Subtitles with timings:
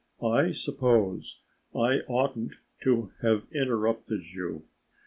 [0.29, 1.41] I suppose
[1.75, 4.65] I oughtn't to have interrupted you.